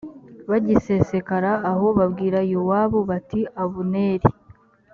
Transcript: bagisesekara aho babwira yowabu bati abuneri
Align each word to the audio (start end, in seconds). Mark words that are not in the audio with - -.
bagisesekara 0.49 1.51
aho 1.71 1.87
babwira 1.99 2.39
yowabu 2.53 2.99
bati 3.09 3.39
abuneri 3.63 4.29